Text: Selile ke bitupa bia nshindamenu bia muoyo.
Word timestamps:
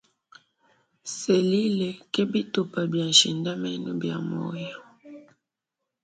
Selile 1.17 1.89
ke 2.11 2.21
bitupa 2.31 2.79
bia 2.91 3.05
nshindamenu 3.11 3.89
bia 4.01 4.17
muoyo. 4.27 4.77